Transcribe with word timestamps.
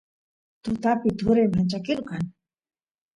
tutapi 0.63 1.09
turay 1.19 1.47
manchkilu 1.53 2.03
kan 2.09 2.23